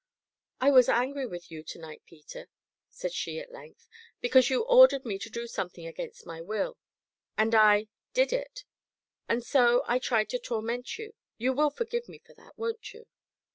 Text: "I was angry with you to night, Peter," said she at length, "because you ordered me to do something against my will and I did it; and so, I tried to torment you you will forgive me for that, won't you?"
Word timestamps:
"I 0.59 0.71
was 0.71 0.89
angry 0.89 1.27
with 1.27 1.51
you 1.51 1.61
to 1.63 1.77
night, 1.77 2.01
Peter," 2.07 2.49
said 2.89 3.13
she 3.13 3.39
at 3.39 3.51
length, 3.51 3.87
"because 4.19 4.49
you 4.49 4.63
ordered 4.63 5.05
me 5.05 5.19
to 5.19 5.29
do 5.29 5.45
something 5.45 5.85
against 5.85 6.25
my 6.25 6.41
will 6.41 6.79
and 7.37 7.53
I 7.53 7.87
did 8.11 8.33
it; 8.33 8.63
and 9.29 9.43
so, 9.43 9.83
I 9.85 9.99
tried 9.99 10.29
to 10.29 10.39
torment 10.39 10.97
you 10.97 11.13
you 11.37 11.53
will 11.53 11.69
forgive 11.69 12.09
me 12.09 12.17
for 12.17 12.33
that, 12.33 12.57
won't 12.57 12.95
you?" 12.95 13.05